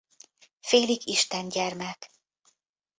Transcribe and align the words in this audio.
Félig 0.59 1.07
Isten 1.07 1.49
gyermek. 1.49 2.11